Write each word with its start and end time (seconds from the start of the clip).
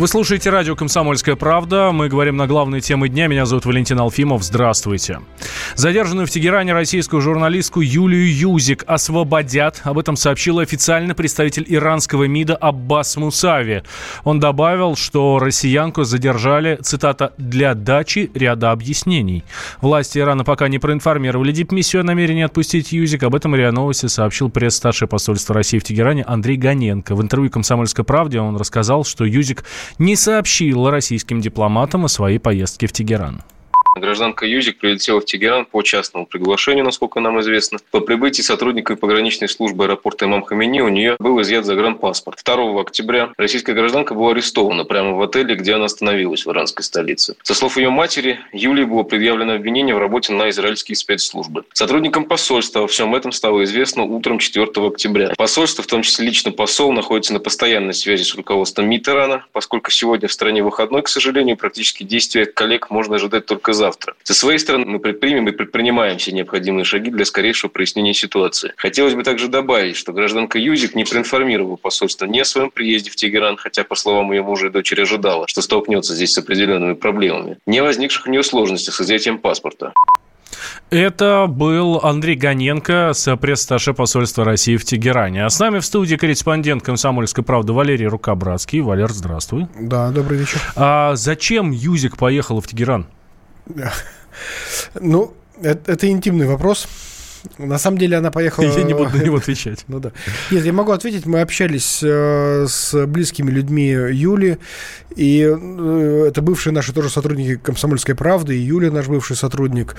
Вы 0.00 0.08
слушаете 0.08 0.48
радио 0.48 0.74
«Комсомольская 0.76 1.36
правда». 1.36 1.90
Мы 1.92 2.08
говорим 2.08 2.38
на 2.38 2.46
главные 2.46 2.80
темы 2.80 3.10
дня. 3.10 3.26
Меня 3.26 3.44
зовут 3.44 3.66
Валентин 3.66 4.00
Алфимов. 4.00 4.42
Здравствуйте. 4.42 5.20
Задержанную 5.74 6.26
в 6.26 6.30
Тегеране 6.30 6.72
российскую 6.72 7.20
журналистку 7.20 7.82
Юлию 7.82 8.34
Юзик 8.34 8.82
освободят. 8.86 9.82
Об 9.84 9.98
этом 9.98 10.16
сообщил 10.16 10.58
официальный 10.60 11.14
представитель 11.14 11.66
иранского 11.68 12.24
МИДа 12.24 12.56
Аббас 12.56 13.18
Мусави. 13.18 13.82
Он 14.24 14.40
добавил, 14.40 14.96
что 14.96 15.38
россиянку 15.38 16.04
задержали, 16.04 16.78
цитата, 16.80 17.34
«для 17.36 17.74
дачи 17.74 18.30
ряда 18.32 18.70
объяснений». 18.70 19.44
Власти 19.82 20.18
Ирана 20.18 20.44
пока 20.44 20.68
не 20.68 20.78
проинформировали 20.78 21.52
дипмиссию 21.52 22.00
о 22.00 22.04
намерении 22.04 22.44
отпустить 22.44 22.92
Юзик. 22.92 23.22
Об 23.24 23.34
этом 23.34 23.54
РИА 23.54 23.70
Новости 23.70 24.06
сообщил 24.06 24.48
пресс-старший 24.48 25.08
посольства 25.08 25.54
России 25.54 25.78
в 25.78 25.84
Тегеране 25.84 26.22
Андрей 26.22 26.56
Ганенко. 26.56 27.14
В 27.14 27.20
интервью 27.20 27.50
«Комсомольской 27.50 28.02
правде» 28.02 28.40
он 28.40 28.56
рассказал, 28.56 29.04
что 29.04 29.26
Юзик 29.26 29.62
не 29.98 30.16
сообщила 30.16 30.90
российским 30.90 31.40
дипломатам 31.40 32.04
о 32.04 32.08
своей 32.08 32.38
поездке 32.38 32.86
в 32.86 32.92
Тегеран. 32.92 33.42
Гражданка 34.00 34.46
Юзик 34.46 34.78
прилетела 34.78 35.20
в 35.20 35.24
Тегеран 35.24 35.66
по 35.66 35.82
частному 35.82 36.26
приглашению, 36.26 36.84
насколько 36.84 37.20
нам 37.20 37.40
известно. 37.40 37.78
По 37.90 38.00
прибытии 38.00 38.42
сотрудниками 38.42 38.96
пограничной 38.96 39.48
службы 39.48 39.84
аэропорта 39.84 40.24
Имам 40.24 40.42
Хамини 40.42 40.80
у 40.80 40.88
нее 40.88 41.16
был 41.18 41.40
изъят 41.42 41.66
загранпаспорт. 41.66 42.40
2 42.42 42.80
октября 42.80 43.30
российская 43.36 43.74
гражданка 43.74 44.14
была 44.14 44.32
арестована 44.32 44.84
прямо 44.84 45.12
в 45.12 45.22
отеле, 45.22 45.54
где 45.54 45.74
она 45.74 45.84
остановилась 45.84 46.46
в 46.46 46.50
иранской 46.50 46.84
столице. 46.84 47.36
Со 47.42 47.54
слов 47.54 47.76
ее 47.76 47.90
матери, 47.90 48.40
Юлии 48.52 48.84
было 48.84 49.02
предъявлено 49.02 49.54
обвинение 49.54 49.94
в 49.94 49.98
работе 49.98 50.32
на 50.32 50.48
израильские 50.48 50.96
спецслужбы. 50.96 51.64
Сотрудникам 51.74 52.24
посольства 52.24 52.80
во 52.80 52.88
всем 52.88 53.14
этом 53.14 53.32
стало 53.32 53.64
известно 53.64 54.04
утром 54.04 54.38
4 54.38 54.66
октября. 54.76 55.34
Посольство, 55.36 55.84
в 55.84 55.86
том 55.86 56.02
числе 56.02 56.26
лично 56.26 56.52
посол, 56.52 56.92
находится 56.92 57.34
на 57.34 57.40
постоянной 57.40 57.94
связи 57.94 58.22
с 58.22 58.34
руководством 58.34 58.88
МИД 58.88 59.08
Ирана, 59.10 59.44
поскольку 59.52 59.90
сегодня 59.90 60.28
в 60.28 60.32
стране 60.32 60.62
выходной, 60.62 61.02
к 61.02 61.08
сожалению, 61.08 61.56
практически 61.56 62.02
действия 62.02 62.46
коллег 62.46 62.90
можно 62.90 63.16
ожидать 63.16 63.46
только 63.46 63.72
завтра. 63.72 63.89
Со 64.22 64.34
своей 64.34 64.58
стороны 64.58 64.86
мы 64.86 64.98
предпримем 64.98 65.48
и 65.48 65.52
предпринимаем 65.52 66.18
все 66.18 66.32
необходимые 66.32 66.84
шаги 66.84 67.10
для 67.10 67.24
скорейшего 67.24 67.70
прояснения 67.70 68.14
ситуации. 68.14 68.72
Хотелось 68.76 69.14
бы 69.14 69.22
также 69.22 69.48
добавить, 69.48 69.96
что 69.96 70.12
гражданка 70.12 70.58
Юзик 70.58 70.94
не 70.94 71.04
проинформировала 71.04 71.76
посольство 71.76 72.26
ни 72.26 72.38
о 72.38 72.44
своем 72.44 72.70
приезде 72.70 73.10
в 73.10 73.16
Тегеран, 73.16 73.56
хотя, 73.56 73.84
по 73.84 73.94
словам 73.94 74.32
ее 74.32 74.42
мужа 74.42 74.66
и 74.66 74.70
дочери, 74.70 75.02
ожидала, 75.02 75.46
что 75.48 75.62
столкнется 75.62 76.14
здесь 76.14 76.32
с 76.32 76.38
определенными 76.38 76.94
проблемами, 76.94 77.58
не 77.66 77.82
возникших 77.82 78.26
у 78.26 78.30
нее 78.30 78.42
сложностях 78.42 78.94
с 78.94 79.00
изъятием 79.00 79.38
паспорта. 79.38 79.92
Это 80.90 81.46
был 81.48 82.00
Андрей 82.02 82.34
Гоненко 82.34 83.12
с 83.14 83.36
пресс-сташе 83.36 83.94
посольства 83.94 84.44
России 84.44 84.76
в 84.76 84.84
Тегеране. 84.84 85.44
А 85.44 85.50
с 85.50 85.58
нами 85.60 85.78
в 85.78 85.84
студии 85.84 86.16
корреспондент 86.16 86.82
«Комсомольской 86.82 87.44
правды» 87.44 87.72
Валерий 87.72 88.06
Рукобратский. 88.06 88.80
Валер, 88.80 89.10
здравствуй. 89.10 89.68
Да, 89.78 90.10
добрый 90.10 90.38
вечер. 90.38 90.60
А 90.74 91.14
зачем 91.14 91.70
Юзик 91.70 92.16
поехала 92.16 92.60
в 92.60 92.66
Тегеран? 92.66 93.06
Ну, 95.00 95.34
это, 95.62 95.92
это 95.92 96.08
интимный 96.08 96.46
вопрос. 96.46 96.88
На 97.58 97.78
самом 97.78 97.98
деле 97.98 98.16
она 98.16 98.30
поехала... 98.30 98.64
Я 98.76 98.82
не 98.82 98.94
буду 98.94 99.16
на 99.16 99.22
него 99.22 99.36
отвечать. 99.36 99.84
ну 99.88 100.00
да. 100.00 100.12
Нет, 100.50 100.64
я 100.64 100.72
могу 100.72 100.92
ответить. 100.92 101.26
Мы 101.26 101.40
общались 101.40 102.00
э, 102.02 102.66
с 102.68 103.06
близкими 103.06 103.50
людьми 103.50 103.88
Юли, 103.88 104.58
и 105.16 105.42
э, 105.42 106.24
это 106.28 106.42
бывшие 106.42 106.72
наши 106.72 106.92
тоже 106.92 107.08
сотрудники 107.08 107.56
«Комсомольской 107.56 108.14
правды», 108.14 108.56
и 108.56 108.60
Юля 108.60 108.90
наш 108.90 109.08
бывший 109.08 109.36
сотрудник. 109.36 109.96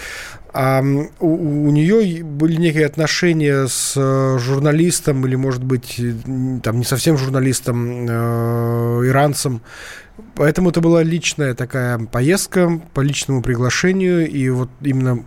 А 0.53 0.81
у, 1.19 1.67
у 1.67 1.71
нее 1.71 2.23
были 2.23 2.55
некие 2.55 2.85
отношения 2.85 3.67
с 3.67 3.93
э, 3.95 4.37
журналистом, 4.39 5.25
или, 5.25 5.35
может 5.35 5.63
быть, 5.63 5.99
там 6.63 6.79
не 6.79 6.85
совсем 6.85 7.17
журналистом, 7.17 8.05
э, 8.07 9.07
иранцем, 9.07 9.61
Поэтому 10.35 10.69
это 10.69 10.81
была 10.81 11.03
личная 11.03 11.53
такая 11.53 11.99
поездка 11.99 12.81
по 12.93 13.01
личному 13.01 13.41
приглашению, 13.41 14.29
и 14.29 14.49
вот 14.49 14.69
именно 14.81 15.25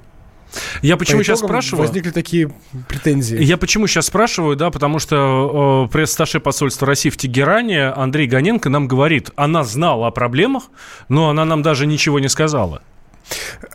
я 0.82 0.97
почему 0.97 1.22
сейчас 1.22 1.41
спрашиваю? 1.41 1.87
Возникли 1.87 2.10
такие 2.10 2.53
претензии. 2.88 3.43
Я 3.43 3.56
почему 3.56 3.87
сейчас 3.87 4.06
спрашиваю, 4.06 4.56
да, 4.56 4.71
потому 4.71 4.99
что 4.99 5.87
э, 5.88 5.93
пресс-сташи 5.93 6.41
посольства 6.41 6.87
России 6.87 7.10
в 7.10 7.16
Тегеране 7.16 7.87
Андрей 7.87 8.27
Гоненко 8.27 8.71
нам 8.71 8.87
говорит, 8.88 9.31
она 9.37 9.65
знала 9.65 10.09
о 10.09 10.10
проблемах, 10.10 10.65
но 11.09 11.31
она 11.31 11.44
нам 11.44 11.62
даже 11.62 11.87
ничего 11.87 12.21
не 12.21 12.28
сказала. 12.28 12.83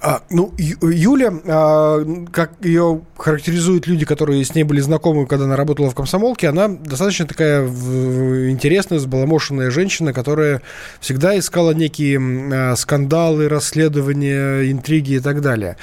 А, 0.02 0.22
ну, 0.30 0.54
Юля, 0.58 1.34
а, 1.46 2.26
как 2.32 2.54
ее 2.62 3.02
характеризуют 3.18 3.88
люди, 3.88 4.06
которые 4.06 4.44
с 4.46 4.56
ней 4.56 4.64
были 4.64 4.80
знакомы, 4.80 5.26
когда 5.26 5.46
она 5.46 5.56
работала 5.56 5.90
в 5.90 5.96
комсомолке, 5.96 6.48
она 6.48 6.68
достаточно 6.68 7.26
такая 7.26 7.68
интересная, 7.68 9.00
сбаламошенная 9.00 9.72
женщина, 9.72 10.14
которая 10.14 10.62
всегда 11.00 11.38
искала 11.38 11.72
некие 11.72 12.20
а, 12.20 12.76
скандалы, 12.76 13.50
расследования, 13.50 14.72
интриги 14.72 15.14
и 15.14 15.20
так 15.20 15.42
далее. 15.42 15.78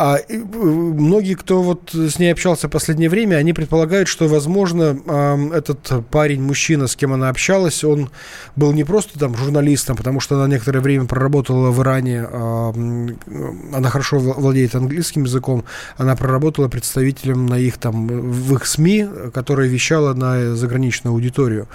А 0.00 0.18
многие, 0.28 1.34
кто 1.34 1.60
вот 1.60 1.92
с 1.92 2.20
ней 2.20 2.30
общался 2.30 2.68
в 2.68 2.70
последнее 2.70 3.10
время, 3.10 3.34
они 3.34 3.52
предполагают, 3.52 4.06
что, 4.06 4.28
возможно, 4.28 5.50
этот 5.52 6.06
парень, 6.08 6.40
мужчина, 6.40 6.86
с 6.86 6.94
кем 6.94 7.12
она 7.12 7.30
общалась, 7.30 7.82
он 7.82 8.08
был 8.54 8.72
не 8.72 8.84
просто 8.84 9.18
там 9.18 9.34
журналистом, 9.34 9.96
потому 9.96 10.20
что 10.20 10.36
она 10.36 10.46
некоторое 10.46 10.78
время 10.78 11.06
проработала 11.06 11.72
в 11.72 11.82
Иране, 11.82 12.24
она 13.72 13.90
хорошо 13.90 14.18
владеет 14.18 14.74
английским 14.74 15.24
языком, 15.24 15.64
она 15.96 16.16
проработала 16.16 16.68
представителем 16.68 17.46
на 17.46 17.58
их 17.58 17.78
там, 17.78 18.06
в 18.06 18.54
их 18.54 18.66
СМИ, 18.66 19.08
которая 19.32 19.68
вещала 19.68 20.14
на 20.14 20.54
заграничную 20.54 21.12
аудиторию. 21.12 21.68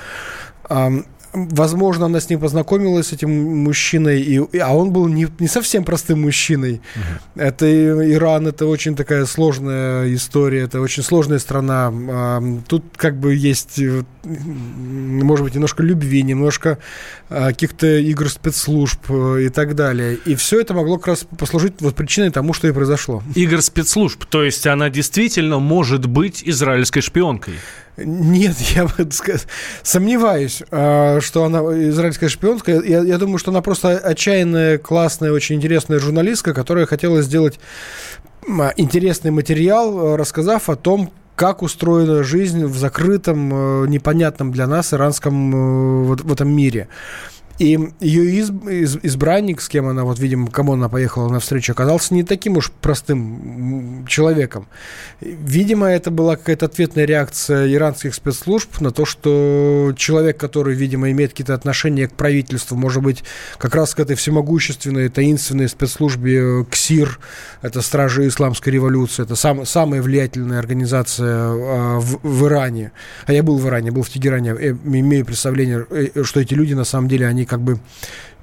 Возможно, 1.34 2.06
она 2.06 2.20
с 2.20 2.30
ним 2.30 2.40
познакомилась, 2.40 3.08
с 3.08 3.14
этим 3.14 3.64
мужчиной, 3.64 4.22
и, 4.22 4.58
а 4.60 4.76
он 4.76 4.92
был 4.92 5.08
не, 5.08 5.28
не 5.40 5.48
совсем 5.48 5.84
простым 5.84 6.22
мужчиной. 6.22 6.82
Uh-huh. 6.96 7.42
Это 7.44 8.12
Иран, 8.12 8.48
это 8.48 8.68
очень 8.68 8.96
такая 8.96 9.26
сложная 9.26 10.14
история, 10.14 10.62
это 10.62 10.80
очень 10.80 11.04
сложная 11.04 11.40
страна. 11.40 11.92
Тут 12.68 12.84
как 12.96 13.18
бы 13.18 13.34
есть, 13.34 13.80
э, 13.80 14.04
может 14.24 15.46
быть, 15.46 15.56
немножко 15.56 15.84
любви, 15.84 16.22
немножко 16.24 16.78
а, 17.30 17.48
каких-то 17.48 17.88
игр 17.98 18.30
спецслужб 18.30 19.00
э, 19.10 19.46
и 19.46 19.50
так 19.50 19.76
далее. 19.76 20.18
И 20.26 20.36
все 20.36 20.62
это 20.62 20.74
могло 20.74 20.98
как 20.98 21.08
раз 21.08 21.28
послужить 21.38 21.74
вот 21.80 21.96
причиной 21.96 22.30
тому, 22.30 22.54
что 22.54 22.68
и 22.68 22.72
произошло. 22.72 23.24
Игр 23.34 23.62
спецслужб, 23.62 24.26
то 24.26 24.44
есть 24.44 24.68
она 24.68 24.90
действительно 24.90 25.60
может 25.60 26.06
быть 26.06 26.44
израильской 26.46 27.02
шпионкой? 27.02 27.56
Нет, 27.98 28.56
я 28.76 28.88
сомневаюсь, 29.84 30.64
а, 30.72 31.20
что 31.22 31.44
она 31.44 31.60
израильская 31.90 32.30
шпионка. 32.30 32.72
Я, 32.72 33.02
я 33.02 33.18
думаю, 33.18 33.38
что 33.38 33.52
она 33.52 33.62
просто 33.62 33.98
отчаянная, 33.98 34.78
классная, 34.78 35.32
очень 35.32 35.56
интересная 35.56 36.00
журналистка, 36.00 36.54
которая 36.54 36.86
хотела 36.86 37.22
сделать 37.22 37.60
интересный 38.78 39.32
материал, 39.32 40.18
рассказав 40.18 40.70
о 40.70 40.76
том, 40.76 41.12
как 41.36 41.62
устроена 41.62 42.24
жизнь 42.24 42.66
в 42.66 42.78
закрытом, 42.78 43.52
э, 43.54 43.88
непонятном 43.88 44.52
для 44.52 44.68
нас 44.68 44.94
иранском 44.94 46.14
э, 46.14 46.16
в 46.16 46.32
этом 46.32 46.56
мире. 46.56 46.90
И 47.60 47.78
ее 48.00 48.40
из, 48.40 48.50
из, 48.50 48.98
избранник, 49.04 49.62
с 49.62 49.70
кем 49.70 49.88
она, 49.88 50.04
вот, 50.04 50.18
видимо, 50.18 50.50
кому 50.50 50.74
она 50.74 50.90
поехала 50.90 51.30
на 51.30 51.40
встречу, 51.40 51.72
оказался 51.72 52.14
не 52.16 52.24
таким 52.24 52.58
уж 52.58 52.72
простым 52.72 54.06
человеком. 54.08 54.68
Видимо, 55.22 55.88
это 55.88 56.10
была 56.10 56.36
какая-то 56.36 56.66
ответная 56.66 57.06
реакция 57.06 57.72
иранских 57.72 58.16
спецслужб 58.16 58.82
на 58.82 58.92
то, 58.92 59.06
что 59.06 59.94
человек, 59.96 60.38
который, 60.38 60.74
видимо, 60.74 61.12
имеет 61.12 61.32
какие-то 61.32 61.54
отношения 61.54 62.08
к 62.08 62.14
правительству, 62.14 62.76
может 62.76 63.04
быть, 63.04 63.24
как 63.60 63.76
раз 63.76 63.94
к 63.94 64.00
этой 64.00 64.16
всемогущественной, 64.16 65.10
таинственной 65.10 65.70
спецслужбе 65.70 66.66
КСИР, 66.66 67.20
это 67.62 67.82
Стражи 67.82 68.28
Исламской 68.28 68.74
революции, 68.74 69.24
это 69.24 69.36
сам, 69.36 69.66
самая 69.66 70.02
влиятельная 70.02 70.58
организация 70.58 71.36
а, 71.36 72.00
в, 72.00 72.20
в 72.24 72.48
Иране. 72.48 72.94
А 73.28 73.34
я 73.34 73.44
был 73.44 73.60
в 73.60 73.68
Иране, 73.68 73.92
был 73.92 74.02
в 74.02 74.10
Тегеране, 74.10 74.52
имею 74.52 75.24
представление, 75.24 75.86
э, 75.92 76.24
что 76.24 76.40
эти 76.40 76.56
люди, 76.56 76.74
на 76.74 76.84
самом 76.84 77.08
деле, 77.08 77.28
они 77.28 77.43
как 77.46 77.62
бы 77.62 77.80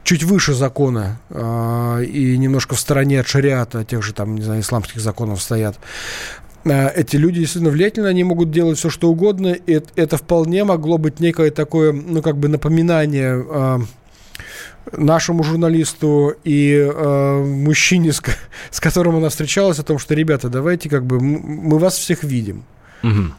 чуть 0.02 0.22
выше 0.22 0.54
закона 0.54 1.20
э, 1.30 2.04
и 2.04 2.38
немножко 2.38 2.74
в 2.74 2.80
стороне 2.80 3.20
от 3.20 3.28
шариата, 3.28 3.84
тех 3.84 4.02
же 4.02 4.12
там, 4.12 4.34
не 4.34 4.42
знаю, 4.42 4.60
исламских 4.60 5.00
законов 5.00 5.42
стоят. 5.42 5.78
Э, 6.64 6.88
эти 6.88 7.16
люди 7.16 7.40
действительно 7.40 7.70
влиятельны, 7.70 8.06
они 8.06 8.24
могут 8.24 8.50
делать 8.50 8.78
все, 8.78 8.90
что 8.90 9.08
угодно, 9.08 9.48
и 9.48 9.80
это, 9.96 10.16
вполне 10.16 10.64
могло 10.64 10.98
быть 10.98 11.20
некое 11.20 11.50
такое, 11.50 11.92
ну, 11.92 12.22
как 12.22 12.36
бы 12.36 12.48
напоминание 12.48 13.44
э, 13.48 13.78
нашему 14.92 15.42
журналисту 15.42 16.34
и 16.44 16.72
э, 16.72 17.44
мужчине, 17.44 18.12
с, 18.12 18.22
с 18.70 18.80
которым 18.80 19.16
она 19.16 19.28
встречалась, 19.28 19.78
о 19.78 19.82
том, 19.82 19.98
что, 19.98 20.14
ребята, 20.14 20.48
давайте 20.48 20.88
как 20.88 21.04
бы 21.04 21.20
мы 21.20 21.78
вас 21.78 21.94
всех 21.94 22.24
видим. 22.24 22.64
Угу. 23.02 23.32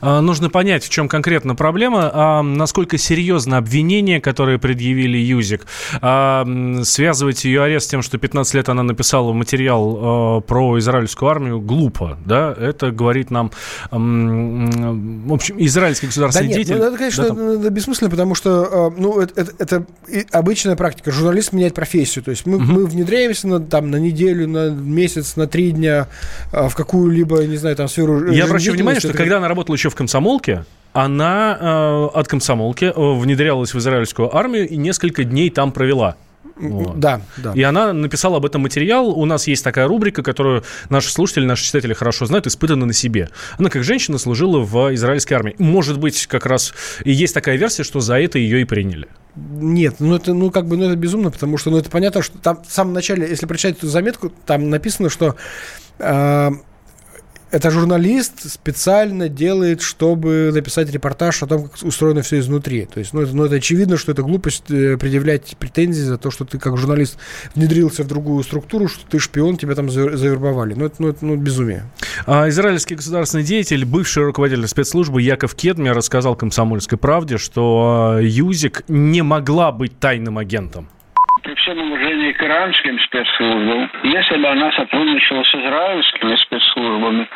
А, 0.00 0.20
нужно 0.20 0.50
понять, 0.50 0.84
в 0.84 0.88
чем 0.88 1.08
конкретно 1.08 1.54
проблема, 1.54 2.10
а 2.12 2.42
насколько 2.42 2.98
серьезно 2.98 3.58
обвинение, 3.58 4.20
которое 4.20 4.58
предъявили 4.58 5.18
Юзик. 5.18 5.66
А, 6.00 6.46
связывать 6.84 7.44
ее 7.44 7.62
арест 7.62 7.86
с 7.86 7.88
тем, 7.88 8.02
что 8.02 8.18
15 8.18 8.54
лет 8.54 8.68
она 8.68 8.82
написала 8.82 9.32
материал 9.32 9.98
а, 10.00 10.40
про 10.40 10.78
израильскую 10.78 11.30
армию, 11.30 11.60
глупо. 11.60 12.18
Да? 12.24 12.54
Это 12.58 12.90
говорит 12.90 13.30
нам, 13.30 13.50
в 13.90 15.32
общем, 15.32 15.56
израильский 15.58 16.06
государственный 16.06 16.48
да 16.48 16.56
нет, 16.56 16.66
деятель. 16.66 16.80
Ну, 16.80 16.88
это, 16.88 16.96
конечно, 16.96 17.22
да, 17.24 17.28
там... 17.28 17.74
бессмысленно, 17.74 18.10
потому 18.10 18.34
что 18.34 18.92
ну, 18.96 19.20
это, 19.20 19.40
это, 19.40 19.52
это 19.58 19.86
обычная 20.30 20.76
практика. 20.76 21.10
Журналист 21.10 21.52
меняет 21.52 21.74
профессию. 21.74 22.24
То 22.24 22.30
есть 22.30 22.46
мы, 22.46 22.56
угу. 22.56 22.64
мы 22.64 22.86
внедряемся 22.86 23.48
на, 23.48 23.60
там, 23.60 23.90
на 23.90 23.96
неделю, 23.96 24.48
на 24.48 24.70
месяц, 24.70 25.36
на 25.36 25.46
три 25.46 25.72
дня 25.72 26.08
в 26.52 26.74
какую-либо, 26.74 27.44
не 27.46 27.56
знаю, 27.56 27.76
там 27.76 27.88
сферу 27.88 28.30
Я 28.30 28.44
обращаю 28.44 28.74
внимание, 28.74 29.00
что 29.00 29.12
когда 29.12 29.38
она 29.38 29.48
работала 29.48 29.76
еще 29.82 29.90
в 29.90 29.96
комсомолке, 29.96 30.64
она 30.92 31.58
э, 31.60 32.04
от 32.14 32.28
комсомолки 32.28 32.84
э, 32.84 32.92
внедрялась 32.94 33.74
в 33.74 33.78
израильскую 33.78 34.34
армию 34.34 34.68
и 34.68 34.76
несколько 34.76 35.24
дней 35.24 35.50
там 35.50 35.72
провела. 35.72 36.14
Вот. 36.54 37.00
Да, 37.00 37.22
да. 37.38 37.52
И 37.54 37.62
она 37.62 37.92
написала 37.92 38.36
об 38.36 38.46
этом 38.46 38.62
материал. 38.62 39.08
У 39.08 39.24
нас 39.24 39.48
есть 39.48 39.64
такая 39.64 39.88
рубрика, 39.88 40.22
которую 40.22 40.62
наши 40.88 41.10
слушатели, 41.10 41.44
наши 41.46 41.64
читатели 41.64 41.94
хорошо 41.94 42.26
знают, 42.26 42.46
испытана 42.46 42.86
на 42.86 42.92
себе. 42.92 43.30
Она 43.58 43.70
как 43.70 43.82
женщина 43.82 44.18
служила 44.18 44.60
в 44.60 44.94
израильской 44.94 45.36
армии. 45.36 45.56
Может 45.58 45.98
быть, 45.98 46.26
как 46.28 46.46
раз 46.46 46.72
и 47.04 47.10
есть 47.10 47.34
такая 47.34 47.56
версия, 47.56 47.82
что 47.82 47.98
за 47.98 48.20
это 48.20 48.38
ее 48.38 48.60
и 48.60 48.64
приняли. 48.64 49.08
Нет, 49.34 49.96
ну 49.98 50.14
это, 50.14 50.32
ну 50.32 50.52
как 50.52 50.66
бы, 50.66 50.76
ну 50.76 50.84
это 50.84 50.94
безумно, 50.94 51.32
потому 51.32 51.58
что, 51.58 51.70
ну 51.70 51.78
это 51.78 51.90
понятно, 51.90 52.22
что 52.22 52.38
там 52.38 52.62
в 52.62 52.70
самом 52.70 52.92
начале, 52.92 53.28
если 53.28 53.46
прочитать 53.46 53.78
эту 53.78 53.88
заметку, 53.88 54.30
там 54.46 54.70
написано, 54.70 55.08
что 55.08 55.34
э, 55.98 56.50
это 57.52 57.70
журналист 57.70 58.50
специально 58.50 59.28
делает, 59.28 59.82
чтобы 59.82 60.50
написать 60.52 60.90
репортаж 60.90 61.42
о 61.42 61.46
том, 61.46 61.68
как 61.68 61.82
устроено 61.82 62.22
все 62.22 62.38
изнутри. 62.38 62.86
То 62.86 62.98
есть, 62.98 63.12
ну 63.12 63.20
это, 63.20 63.36
ну, 63.36 63.44
это 63.44 63.56
очевидно, 63.56 63.98
что 63.98 64.10
это 64.12 64.22
глупость 64.22 64.70
э, 64.70 64.96
предъявлять 64.96 65.54
претензии 65.58 66.00
за 66.00 66.16
то, 66.16 66.30
что 66.30 66.46
ты 66.46 66.58
как 66.58 66.78
журналист 66.78 67.18
внедрился 67.54 68.04
в 68.04 68.08
другую 68.08 68.42
структуру, 68.42 68.88
что 68.88 69.06
ты 69.06 69.18
шпион, 69.18 69.58
тебя 69.58 69.74
там 69.74 69.90
завербовали. 69.90 70.72
Ну 70.74 70.86
это, 70.86 70.96
ну, 70.98 71.08
это 71.08 71.24
ну, 71.24 71.36
безумие. 71.36 71.84
А, 72.26 72.48
израильский 72.48 72.94
государственный 72.94 73.44
деятель, 73.44 73.84
бывший 73.84 74.24
руководитель 74.24 74.66
спецслужбы 74.66 75.20
Яков 75.20 75.54
Кедмер 75.54 75.94
рассказал 75.94 76.34
«Комсомольской 76.34 76.96
правде», 76.96 77.36
что 77.36 78.14
а, 78.16 78.20
Юзик 78.20 78.82
не 78.88 79.20
могла 79.20 79.72
быть 79.72 79.98
тайным 80.00 80.38
агентом 80.38 80.88
при 81.42 81.54
всем 81.56 81.78
уважении 81.78 82.32
к 82.32 82.42
иранским 82.42 82.98
спецслужбам, 83.00 83.90
если 84.04 84.36
бы 84.36 84.48
она 84.48 84.70
сотрудничала 84.72 85.42
с 85.42 85.54
израильскими 85.54 86.36
спецслужбами, 86.36 86.51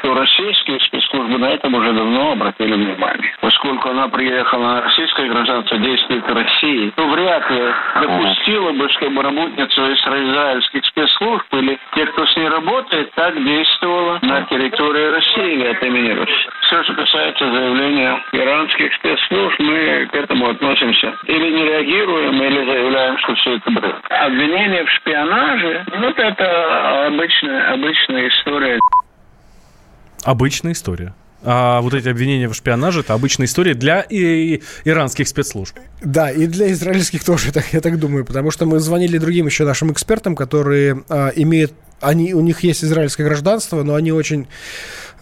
то 0.03 0.15
российские 0.15 0.81
спецслужбы 0.81 1.39
на 1.39 1.51
этом 1.51 1.75
уже 1.75 1.93
давно 1.93 2.33
обратили 2.33 2.75
внимание. 2.75 3.35
Поскольку 3.41 3.91
она 3.91 4.09
приехала 4.09 4.63
на 4.63 4.83
российское 4.83 5.29
гражданство, 5.29 5.79
действует 5.79 6.25
в 6.29 6.35
России, 6.35 6.93
то 6.97 7.07
вряд 7.09 7.51
ли 7.51 7.63
допустила 8.01 8.73
бы, 8.73 8.89
чтобы 8.91 9.23
работница 9.23 9.93
израильских 9.93 10.85
спецслужб 10.87 11.45
или 11.53 11.79
те, 11.95 12.07
кто 12.07 12.27
с 12.27 12.37
ней 12.37 12.49
работает, 12.49 13.11
так 13.15 13.35
действовала 13.43 14.19
на 14.23 14.43
территории 14.43 15.11
России 15.11 15.67
от 15.67 15.83
имени 15.83 16.11
России. 16.11 16.49
Все, 16.63 16.83
что 16.85 16.95
касается 16.95 17.51
заявления 17.51 18.23
иранских 18.33 18.95
спецслужб, 18.95 19.59
мы 19.61 20.09
к 20.11 20.15
этому 20.15 20.51
относимся 20.51 21.15
или 21.27 21.51
не 21.51 21.65
реагируем, 21.65 22.43
или 22.43 22.65
заявляем, 22.65 23.19
что 23.19 23.35
все 23.37 23.57
это 23.57 23.71
бред. 23.71 23.97
Обвинение 24.11 24.85
в 24.85 24.91
шпионаже, 24.91 25.85
ну, 25.99 26.09
это 26.09 27.07
обычная, 27.07 27.73
обычная 27.73 28.29
история. 28.29 28.79
Обычная 30.27 30.73
история. 30.73 31.15
А 31.45 31.81
вот 31.81 31.95
эти 31.95 32.09
обвинения 32.09 32.49
в 32.49 32.55
шпионаже 32.55 33.01
это 33.01 33.15
обычная 33.15 33.47
история 33.47 33.75
для 33.75 34.01
и, 34.01 34.57
и, 34.57 34.63
иранских 34.85 35.29
спецслужб. 35.29 35.77
Да, 36.03 36.33
и 36.33 36.49
для 36.49 36.73
израильских 36.73 37.23
тоже, 37.23 37.53
так, 37.53 37.73
я 37.73 37.81
так 37.81 38.01
думаю, 38.01 38.25
потому 38.25 38.51
что 38.51 38.67
мы 38.67 38.81
звонили 38.81 39.19
другим 39.19 39.47
еще 39.47 39.65
нашим 39.65 39.93
экспертам, 39.93 40.35
которые 40.35 41.05
а, 41.09 41.29
имеют, 41.29 41.73
они, 42.01 42.35
у 42.35 42.41
них 42.41 42.65
есть 42.65 42.83
израильское 42.83 43.23
гражданство, 43.23 43.85
но 43.85 43.95
они 43.95 44.11
очень 44.11 44.49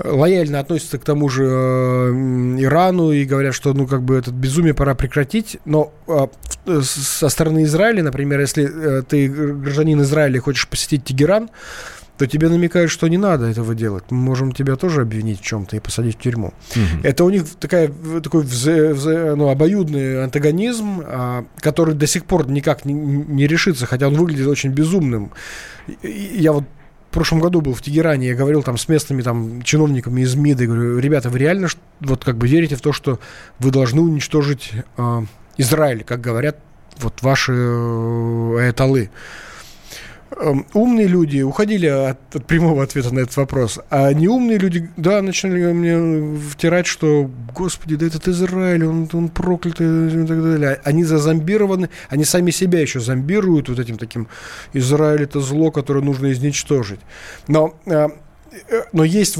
лояльно 0.02 0.58
относятся 0.58 0.98
к 0.98 1.04
тому 1.04 1.28
же 1.28 1.44
э, 1.44 2.10
Ирану 2.60 3.12
и 3.12 3.26
говорят, 3.26 3.54
что 3.54 3.74
ну 3.74 3.86
как 3.86 4.02
бы 4.02 4.16
этот 4.16 4.32
безумие 4.32 4.72
пора 4.72 4.94
прекратить. 4.94 5.58
Но 5.66 5.92
э, 6.08 6.80
со 6.82 7.28
стороны 7.28 7.64
Израиля, 7.64 8.02
например, 8.02 8.40
если 8.40 8.64
э, 8.64 9.02
ты 9.02 9.28
гражданин 9.28 10.00
Израиля 10.00 10.36
и 10.36 10.40
хочешь 10.40 10.66
посетить 10.66 11.04
Тегеран, 11.04 11.50
то 12.16 12.26
тебе 12.26 12.49
намекают, 12.49 12.90
что 12.90 13.08
не 13.08 13.19
надо 13.19 13.46
этого 13.46 13.75
делать. 13.75 14.05
Мы 14.11 14.19
можем 14.19 14.52
тебя 14.52 14.76
тоже 14.76 15.02
обвинить 15.02 15.40
в 15.40 15.44
чем-то 15.44 15.76
и 15.76 15.81
посадить 15.81 16.16
в 16.16 16.20
тюрьму. 16.20 16.55
Угу. 16.70 17.02
Это 17.02 17.25
у 17.25 17.31
них 17.31 17.44
такая, 17.58 17.90
такой 18.22 18.43
вза, 18.43 18.94
вза, 18.94 19.34
ну, 19.34 19.49
обоюдный 19.49 20.22
антагонизм, 20.22 21.02
а, 21.05 21.44
который 21.58 21.94
до 21.94 22.06
сих 22.06 22.25
пор 22.25 22.49
никак 22.49 22.84
не, 22.84 22.93
не 22.93 23.46
решится, 23.46 23.87
хотя 23.87 24.06
он 24.06 24.14
выглядит 24.14 24.46
очень 24.46 24.70
безумным. 24.70 25.32
Я 26.02 26.52
вот 26.52 26.64
в 27.11 27.14
прошлом 27.14 27.40
году 27.40 27.61
был 27.61 27.75
в 27.75 27.82
Тегеране, 27.82 28.28
я 28.28 28.34
говорил 28.34 28.62
там 28.62 28.76
с 28.76 28.88
местными 28.88 29.22
там 29.22 29.62
чиновниками 29.62 30.22
из 30.22 30.34
МИДа, 30.34 30.67
говорю, 30.67 30.99
ребята, 30.99 31.31
вы 31.31 31.38
реально 31.38 31.69
вот 32.00 32.25
как 32.25 32.37
бы 32.37 32.49
верите 32.49 32.75
в 32.76 32.81
то, 32.81 32.93
что 32.93 33.20
вы 33.60 33.70
должны 33.70 34.00
уничтожить 34.00 34.72
э, 34.96 35.22
Израиль, 35.56 36.02
как 36.02 36.20
говорят 36.20 36.58
вот 36.99 37.22
ваши 37.22 37.52
э, 37.52 38.70
эталы? 38.70 39.10
Эм, 40.36 40.66
умные 40.72 41.06
люди 41.06 41.42
уходили 41.42 41.86
от, 41.86 42.18
от 42.34 42.46
прямого 42.46 42.82
ответа 42.82 43.14
на 43.14 43.20
этот 43.20 43.36
вопрос, 43.36 43.78
а 43.90 44.12
неумные 44.12 44.58
люди, 44.58 44.90
да, 44.96 45.22
начали 45.22 45.72
мне 45.72 46.38
втирать, 46.50 46.86
что, 46.86 47.30
господи, 47.54 47.96
да 47.96 48.06
этот 48.06 48.26
Израиль, 48.28 48.84
он, 48.84 49.08
он 49.12 49.28
проклятый 49.28 50.24
и 50.24 50.26
так 50.26 50.42
далее. 50.42 50.80
Они 50.82 51.04
зазомбированы, 51.04 51.88
они 52.08 52.24
сами 52.24 52.50
себя 52.50 52.80
еще 52.80 53.00
зомбируют 53.00 53.68
вот 53.68 53.78
этим 53.78 53.96
таким 53.96 54.28
Израиль 54.72 55.22
это 55.22 55.40
зло, 55.40 55.70
которое 55.70 56.00
нужно 56.00 56.32
изничтожить. 56.32 57.00
Но, 57.46 57.74
э, 57.86 58.08
э, 58.68 58.82
но 58.92 59.04
есть 59.04 59.38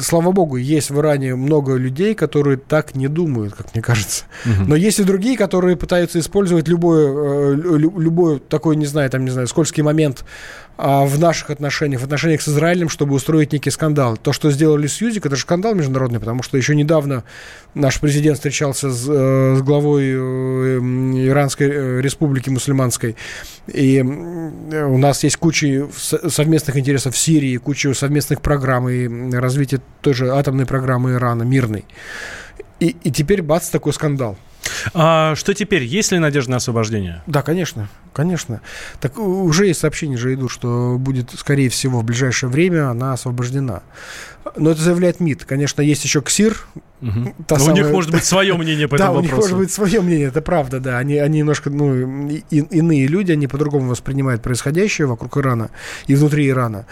слава 0.00 0.32
богу, 0.32 0.56
есть 0.56 0.90
в 0.90 0.98
Иране 0.98 1.34
много 1.34 1.74
людей, 1.74 2.14
которые 2.14 2.56
так 2.56 2.94
не 2.94 3.08
думают, 3.08 3.54
как 3.54 3.74
мне 3.74 3.82
кажется. 3.82 4.24
Угу. 4.44 4.68
Но 4.68 4.76
есть 4.76 4.98
и 4.98 5.04
другие, 5.04 5.36
которые 5.36 5.76
пытаются 5.76 6.18
использовать 6.18 6.68
любой, 6.68 7.04
э, 7.06 7.54
любой 7.54 8.40
такой, 8.40 8.76
не 8.76 8.86
знаю, 8.86 9.10
там, 9.10 9.24
не 9.24 9.30
знаю, 9.30 9.46
скользкий 9.46 9.82
момент 9.82 10.24
в 10.78 11.18
наших 11.18 11.50
отношениях, 11.50 12.00
в 12.00 12.04
отношениях 12.04 12.40
с 12.40 12.48
Израилем, 12.48 12.88
чтобы 12.88 13.14
устроить 13.14 13.52
некий 13.52 13.70
скандал. 13.70 14.16
То, 14.16 14.32
что 14.32 14.50
сделали 14.52 14.86
с 14.86 15.00
Юзик, 15.00 15.26
это 15.26 15.34
же 15.34 15.42
скандал 15.42 15.74
международный, 15.74 16.20
потому 16.20 16.44
что 16.44 16.56
еще 16.56 16.76
недавно 16.76 17.24
наш 17.74 17.98
президент 17.98 18.36
встречался 18.36 18.90
с, 18.90 19.08
э, 19.08 19.56
с 19.56 19.62
главой 19.62 20.04
э, 20.04 20.78
Иранской 21.26 22.00
республики 22.00 22.48
мусульманской, 22.48 23.16
и 23.66 24.00
у 24.00 24.98
нас 24.98 25.24
есть 25.24 25.36
куча 25.36 25.88
совместных 25.98 26.76
интересов 26.76 27.14
в 27.14 27.18
Сирии, 27.18 27.56
куча 27.56 27.92
совместных 27.92 28.40
программ 28.40 28.88
и 28.88 29.34
развитие 29.34 29.80
той 30.00 30.14
же 30.14 30.30
атомной 30.30 30.64
программы 30.64 31.14
Ирана, 31.14 31.42
мирной. 31.42 31.84
И, 32.78 32.94
и 33.02 33.10
теперь 33.10 33.42
бац, 33.42 33.68
такой 33.68 33.92
скандал. 33.92 34.36
А 34.94 35.34
что 35.34 35.54
теперь? 35.54 35.84
Есть 35.84 36.12
ли 36.12 36.18
надежда 36.18 36.52
на 36.52 36.56
освобождение? 36.56 37.22
Да, 37.26 37.42
конечно, 37.42 37.88
конечно. 38.12 38.60
Так 39.00 39.18
уже 39.18 39.66
есть 39.66 39.80
сообщения 39.80 40.16
же 40.16 40.34
идут, 40.34 40.50
что 40.50 40.96
будет, 40.98 41.30
скорее 41.36 41.68
всего, 41.68 42.00
в 42.00 42.04
ближайшее 42.04 42.50
время 42.50 42.90
она 42.90 43.12
освобождена. 43.12 43.82
Но 44.56 44.70
это 44.70 44.80
заявляет 44.80 45.20
МИД. 45.20 45.44
Конечно, 45.44 45.82
есть 45.82 46.04
еще 46.04 46.22
КСИР. 46.22 46.56
Угу. 47.00 47.34
Но 47.48 47.56
самая... 47.56 47.72
у 47.72 47.76
них 47.76 47.92
может 47.92 48.10
быть 48.10 48.24
свое 48.24 48.54
мнение 48.54 48.88
по 48.88 48.94
этому 48.96 49.14
вопросу. 49.14 49.28
Да, 49.28 49.34
у 49.34 49.38
них 49.38 49.44
может 49.44 49.58
быть 49.58 49.72
свое 49.72 50.00
мнение, 50.00 50.28
это 50.28 50.42
правда, 50.42 50.80
да. 50.80 50.98
Они, 50.98 51.16
они 51.16 51.38
немножко, 51.38 51.70
ну, 51.70 52.28
и, 52.28 52.42
иные 52.50 53.06
люди, 53.06 53.32
они 53.32 53.46
по-другому 53.46 53.88
воспринимают 53.88 54.42
происходящее 54.42 55.06
вокруг 55.06 55.36
Ирана 55.36 55.70
и 56.06 56.14
внутри 56.14 56.48
Ирана. 56.48 56.86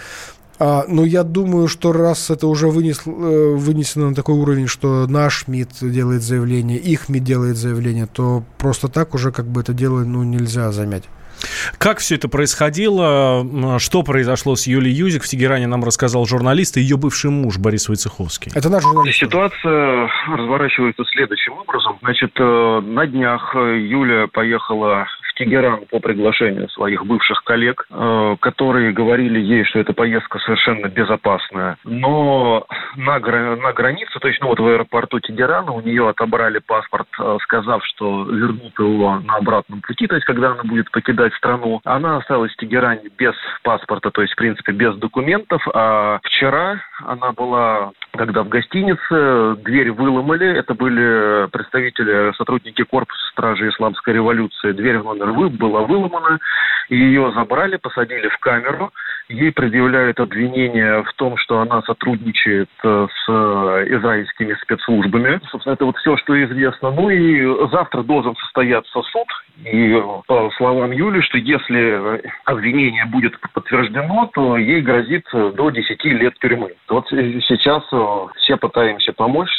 А, 0.58 0.86
ну, 0.88 1.04
я 1.04 1.22
думаю, 1.22 1.68
что 1.68 1.92
раз 1.92 2.30
это 2.30 2.46
уже 2.46 2.68
вынес, 2.68 3.02
э, 3.04 3.10
вынесено 3.10 4.08
на 4.10 4.14
такой 4.14 4.36
уровень, 4.36 4.68
что 4.68 5.06
наш 5.06 5.48
МИД 5.48 5.68
делает 5.82 6.22
заявление, 6.22 6.78
их 6.78 7.10
МИД 7.10 7.24
делает 7.24 7.56
заявление, 7.56 8.06
то 8.06 8.42
просто 8.56 8.88
так 8.88 9.14
уже 9.14 9.32
как 9.32 9.46
бы 9.46 9.60
это 9.60 9.74
дело 9.74 10.00
ну, 10.04 10.22
нельзя 10.22 10.72
замять. 10.72 11.04
Как 11.78 11.98
все 11.98 12.16
это 12.16 12.28
происходило? 12.28 13.78
Что 13.78 14.02
произошло 14.02 14.56
с 14.56 14.66
Юлией 14.66 14.96
Юзик 14.96 15.22
в 15.22 15.28
Тегеране, 15.28 15.66
нам 15.66 15.84
рассказал 15.84 16.26
журналист 16.26 16.76
и 16.76 16.80
ее 16.80 16.96
бывший 16.96 17.30
муж 17.30 17.58
Борис 17.58 17.88
Войцеховский. 17.88 18.52
Это 18.54 18.70
наш 18.70 18.82
журналист. 18.82 19.18
Ситуация 19.18 20.08
разворачивается 20.28 21.04
следующим 21.12 21.54
образом. 21.54 21.98
Значит, 22.02 22.32
э, 22.38 22.80
на 22.84 23.06
днях 23.06 23.54
Юля 23.54 24.26
поехала 24.32 25.06
Тегеран 25.36 25.84
по 25.90 26.00
приглашению 26.00 26.68
своих 26.70 27.04
бывших 27.04 27.44
коллег, 27.44 27.86
э, 27.90 28.36
которые 28.40 28.92
говорили 28.92 29.38
ей, 29.38 29.64
что 29.64 29.78
эта 29.78 29.92
поездка 29.92 30.38
совершенно 30.38 30.88
безопасная. 30.88 31.76
Но 31.84 32.66
на, 32.96 33.20
гра- 33.20 33.56
на 33.56 33.72
границе, 33.72 34.18
то 34.18 34.28
есть 34.28 34.40
ну 34.40 34.48
вот 34.48 34.58
в 34.58 34.66
аэропорту 34.66 35.20
Тегерана 35.20 35.72
у 35.72 35.82
нее 35.82 36.08
отобрали 36.08 36.58
паспорт, 36.58 37.08
э, 37.20 37.36
сказав, 37.42 37.84
что 37.84 38.24
вернут 38.24 38.78
его 38.78 39.20
на 39.20 39.36
обратном 39.36 39.82
пути, 39.82 40.06
то 40.06 40.14
есть 40.14 40.26
когда 40.26 40.52
она 40.52 40.64
будет 40.64 40.90
покидать 40.90 41.34
страну. 41.36 41.80
Она 41.84 42.16
осталась 42.16 42.52
в 42.52 42.56
Тегеране 42.56 43.08
без 43.16 43.34
паспорта, 43.62 44.10
то 44.10 44.22
есть, 44.22 44.34
в 44.34 44.36
принципе, 44.36 44.72
без 44.72 44.96
документов. 44.96 45.66
А 45.74 46.18
вчера 46.22 46.80
она 47.04 47.32
была, 47.32 47.92
когда 48.16 48.42
в 48.42 48.48
гостинице, 48.48 49.56
дверь 49.62 49.92
выломали. 49.92 50.46
Это 50.56 50.74
были 50.74 51.48
представители, 51.50 52.32
сотрудники 52.36 52.82
корпуса 52.82 53.26
стражи 53.32 53.68
исламской 53.68 54.14
революции. 54.14 54.72
Дверь 54.72 54.98
в 54.98 55.04
номер 55.04 55.32
была 55.50 55.82
выломана. 55.82 56.38
Ее 56.88 57.32
забрали, 57.32 57.76
посадили 57.76 58.28
в 58.28 58.38
камеру. 58.38 58.92
Ей 59.28 59.50
предъявляют 59.50 60.20
обвинение 60.20 61.02
в 61.02 61.12
том, 61.14 61.36
что 61.36 61.60
она 61.60 61.82
сотрудничает 61.82 62.68
э, 62.84 63.06
с 63.10 63.28
э, 63.28 63.86
израильскими 63.88 64.54
спецслужбами. 64.62 65.40
Собственно, 65.50 65.74
это 65.74 65.84
вот 65.84 65.96
все, 65.96 66.16
что 66.16 66.44
известно. 66.44 66.92
Ну 66.92 67.10
и 67.10 67.68
завтра 67.70 68.02
должен 68.02 68.36
состояться 68.36 69.02
суд. 69.02 69.26
И 69.64 70.00
по 70.28 70.50
словам 70.56 70.92
Юли, 70.92 71.22
что 71.22 71.38
если 71.38 72.22
обвинение 72.44 73.04
будет 73.06 73.38
подтверждено, 73.52 74.30
то 74.32 74.56
ей 74.56 74.80
грозит 74.80 75.26
до 75.32 75.70
10 75.70 76.04
лет 76.04 76.34
тюрьмы. 76.38 76.74
Вот 76.88 77.08
сейчас 77.08 77.82
э, 77.92 78.26
все 78.36 78.56
пытаемся 78.56 79.12
помочь. 79.12 79.50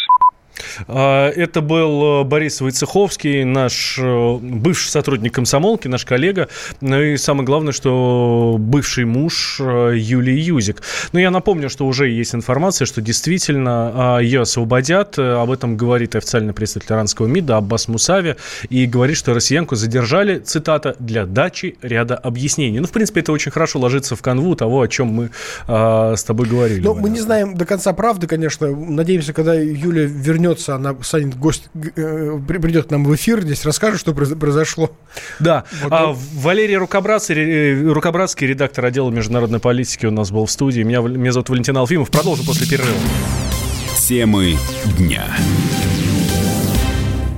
А, 0.88 1.30
это 1.30 1.62
был 1.62 2.22
э, 2.22 2.24
Борис 2.24 2.62
Войцеховский, 2.62 3.44
наш 3.44 3.98
э, 4.00 4.38
бывший 4.42 4.90
сотрудник 4.90 5.34
комсомолки, 5.34 5.88
наш 5.88 6.06
коллега. 6.06 6.48
Ну 6.82 7.02
и 7.02 7.18
самое 7.18 7.46
главное, 7.46 7.74
что 7.74 8.58
бывший 8.60 9.06
муж 9.06 9.58
э, 9.60 9.94
Юлии 9.96 10.40
Юзик. 10.40 10.82
Но 11.12 11.20
я 11.20 11.32
напомню, 11.32 11.70
что 11.70 11.86
уже 11.86 12.10
есть 12.10 12.36
информация, 12.36 12.86
что 12.86 13.02
действительно 13.02 13.92
а, 13.94 14.20
ее 14.20 14.42
освободят. 14.42 15.18
Об 15.18 15.52
этом 15.52 15.78
говорит 15.78 16.16
официальный 16.16 16.54
представитель 16.54 16.94
иранского 16.94 17.28
МИДа 17.28 17.58
Аббас 17.58 17.88
Мусави. 17.88 18.36
И 18.70 18.86
говорит, 18.86 19.18
что 19.18 19.34
россиянку 19.34 19.76
задержали, 19.76 20.40
цитата, 20.40 20.96
для 21.00 21.26
дачи 21.26 21.78
ряда 21.82 22.16
объяснений. 22.16 22.80
Ну, 22.80 22.88
в 22.88 22.92
принципе, 22.92 23.22
это 23.22 23.32
очень 23.32 23.52
хорошо 23.52 23.80
ложится 23.80 24.16
в 24.16 24.22
канву 24.22 24.56
того, 24.56 24.82
о 24.82 24.88
чем 24.88 25.08
мы 25.08 25.30
а, 25.68 26.16
с 26.16 26.24
тобой 26.24 26.48
говорили. 26.48 26.82
Ну, 26.82 26.94
мы 26.94 27.10
не 27.10 27.20
знаем 27.20 27.56
до 27.56 27.66
конца 27.66 27.94
правды, 27.94 28.28
конечно. 28.28 28.68
Надеемся, 28.68 29.34
когда 29.34 29.54
Юля 29.54 30.06
вернется 30.06 30.47
вернется, 30.48 30.76
она 30.76 30.96
станет 31.02 31.38
гость, 31.38 31.70
э, 31.76 32.40
придет 32.48 32.88
к 32.88 32.92
нам 32.92 33.04
в 33.04 33.16
эфир, 33.16 33.42
здесь 33.42 33.66
расскажет, 33.66 34.00
что 34.00 34.14
произошло. 34.14 34.92
Да. 35.40 35.66
Вот. 35.84 35.92
А, 35.92 36.16
Валерий 36.34 36.78
Рукобратский, 36.78 37.36
э, 37.36 37.92
Рукобратский, 37.92 38.48
редактор 38.48 38.86
отдела 38.86 39.10
международной 39.10 39.60
политики 39.60 40.06
у 40.06 40.12
нас 40.12 40.32
был 40.32 40.46
в 40.46 40.52
студии. 40.52 40.82
Меня, 40.82 41.02
меня 41.02 41.32
зовут 41.32 41.50
Валентин 41.50 41.78
Алфимов. 41.78 42.10
Продолжим 42.10 42.46
после 42.46 42.68
перерыва. 42.68 42.98
Темы 44.00 44.56
дня. 44.98 45.26